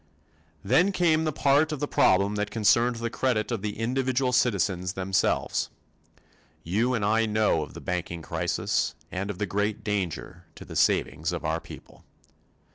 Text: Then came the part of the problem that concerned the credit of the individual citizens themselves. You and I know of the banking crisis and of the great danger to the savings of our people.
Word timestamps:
Then 0.63 0.91
came 0.91 1.25
the 1.25 1.31
part 1.31 1.71
of 1.71 1.79
the 1.79 1.87
problem 1.87 2.33
that 2.33 2.49
concerned 2.49 2.95
the 2.95 3.11
credit 3.11 3.51
of 3.51 3.61
the 3.61 3.77
individual 3.77 4.33
citizens 4.33 4.93
themselves. 4.93 5.69
You 6.63 6.95
and 6.95 7.05
I 7.05 7.27
know 7.27 7.61
of 7.61 7.75
the 7.75 7.81
banking 7.81 8.23
crisis 8.23 8.95
and 9.11 9.29
of 9.29 9.37
the 9.37 9.45
great 9.45 9.83
danger 9.83 10.45
to 10.55 10.65
the 10.65 10.75
savings 10.75 11.31
of 11.31 11.45
our 11.45 11.59
people. 11.61 12.03